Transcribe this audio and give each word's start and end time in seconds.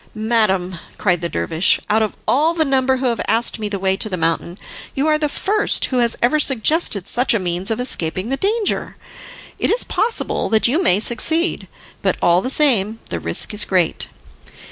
"Madam," 0.15 0.79
cried 0.97 1.21
the 1.21 1.29
dervish, 1.29 1.79
"out 1.87 2.01
of 2.01 2.15
all 2.27 2.55
the 2.55 2.65
number 2.65 2.97
who 2.97 3.05
have 3.05 3.21
asked 3.27 3.59
me 3.59 3.69
the 3.69 3.77
way 3.77 3.95
to 3.95 4.09
the 4.09 4.17
mountain, 4.17 4.57
you 4.95 5.05
are 5.05 5.19
the 5.19 5.29
first 5.29 5.85
who 5.85 5.97
has 5.97 6.17
ever 6.23 6.39
suggested 6.39 7.07
such 7.07 7.35
a 7.35 7.37
means 7.39 7.69
of 7.69 7.79
escaping 7.79 8.29
the 8.29 8.35
danger! 8.35 8.97
It 9.59 9.69
is 9.69 9.83
possible 9.83 10.49
that 10.49 10.67
you 10.67 10.81
may 10.81 10.99
succeed, 10.99 11.67
but 12.01 12.17
all 12.19 12.41
the 12.41 12.49
same, 12.49 12.97
the 13.11 13.19
risk 13.19 13.53
is 13.53 13.63
great." 13.63 14.07